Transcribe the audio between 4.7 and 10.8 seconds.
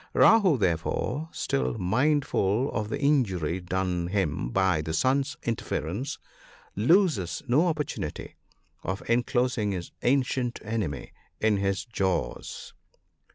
the sun's interference, loses no opportunity of enclosing his ancient